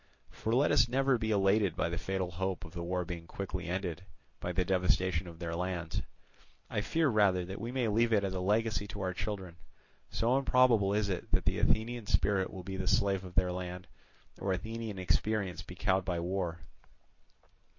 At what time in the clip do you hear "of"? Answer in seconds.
2.65-2.73, 5.27-5.37, 13.23-13.35